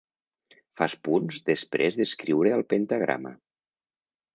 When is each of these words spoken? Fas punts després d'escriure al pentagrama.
Fas 0.81 0.95
punts 1.09 1.39
després 1.51 2.01
d'escriure 2.01 2.59
al 2.59 2.67
pentagrama. 2.75 3.39